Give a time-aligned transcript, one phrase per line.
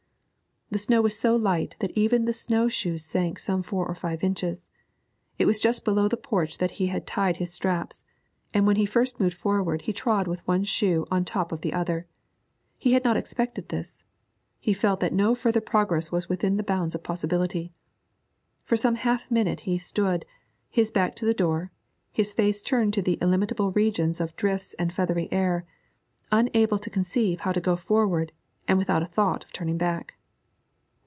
[0.73, 4.23] The snow was so light that even the snow shoes sank some four or five
[4.23, 4.69] inches.
[5.37, 8.05] It was just below the porch that he had tied his straps,
[8.53, 11.59] and when he first moved forward he trod with one shoe on the top of
[11.59, 12.07] the other.
[12.77, 14.05] He had not expected this;
[14.61, 17.73] he felt that no further progress was within the bounds of possibility.
[18.63, 20.23] For some half minute he stood,
[20.69, 21.69] his back to the door,
[22.13, 25.65] his face turned to the illimitable region of drifts and feathery air,
[26.31, 28.31] unable to conceive how to go forward
[28.69, 30.13] and without a thought of turning back.